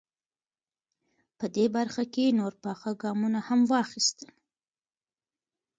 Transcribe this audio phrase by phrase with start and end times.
[1.37, 4.29] په دې برخه کې نور پاخه ګامونه هم واخیستل.